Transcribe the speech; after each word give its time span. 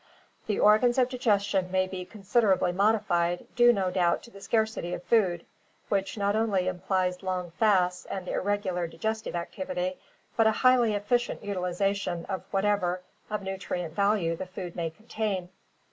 The 0.47 0.59
organs 0.59 0.97
of 0.97 1.09
digestion 1.09 1.69
may 1.71 1.85
be 1.85 2.05
considerably 2.05 2.71
modified, 2.71 3.45
due 3.55 3.71
no 3.71 3.91
doubt 3.91 4.23
to 4.23 4.31
the 4.31 4.41
scarcity 4.41 4.95
of 4.95 5.03
food, 5.03 5.45
which 5.89 6.17
not 6.17 6.35
only 6.35 6.67
implies 6.67 7.21
long 7.21 7.51
fasts 7.51 8.05
and 8.07 8.27
irregular 8.27 8.87
digestive 8.87 9.35
activity, 9.35 9.99
but 10.35 10.47
a 10.47 10.51
highly 10.65 10.95
efficient 10.95 11.43
utilization 11.43 12.25
of 12.25 12.43
whatever 12.49 13.03
of 13.29 13.43
nutrient 13.43 13.93
value 13.93 14.35
the 14.35 14.47
food 14.47 14.75
may 14.75 14.89
contain. 14.89 15.49